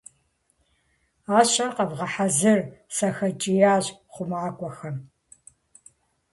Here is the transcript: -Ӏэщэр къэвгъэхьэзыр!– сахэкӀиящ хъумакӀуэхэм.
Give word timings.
-Ӏэщэр 1.25 1.69
къэвгъэхьэзыр!– 1.75 2.59
сахэкӀиящ 2.95 3.85
хъумакӀуэхэм. 4.13 4.97